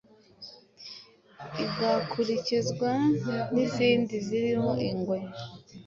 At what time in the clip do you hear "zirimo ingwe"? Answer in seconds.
4.27-5.17